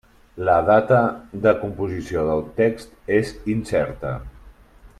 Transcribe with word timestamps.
La 0.47 0.53
data 0.69 1.01
de 1.43 1.53
composició 1.59 2.23
del 2.29 2.41
text 2.63 2.97
és 3.19 3.35
incerta. 3.57 4.17